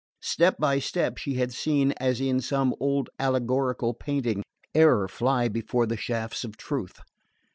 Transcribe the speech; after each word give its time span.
Step 0.23 0.57
by 0.57 0.79
step 0.79 1.19
she 1.19 1.35
had 1.35 1.53
seen, 1.53 1.91
as 1.99 2.19
in 2.19 2.39
some 2.41 2.73
old 2.79 3.11
allegorical 3.19 3.93
painting, 3.93 4.41
error 4.73 5.07
fly 5.07 5.47
before 5.47 5.85
the 5.85 5.95
shafts 5.95 6.43
of 6.43 6.57
truth. 6.57 7.01